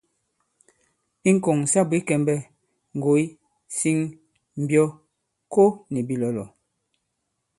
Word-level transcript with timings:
I 1.29 1.31
ŋ̀kɔ̀ŋ 1.37 1.57
sa 1.71 1.81
bwě 1.89 1.99
kɛmbɛ, 2.07 2.35
ŋgòy, 2.97 3.23
siŋ, 3.77 3.97
mbyɔ, 4.63 4.83
ko 5.53 5.63
nì 5.91 5.99
bìlɔ̀lɔ̀. 6.07 6.47